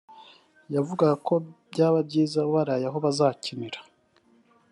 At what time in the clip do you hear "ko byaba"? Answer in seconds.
1.27-1.99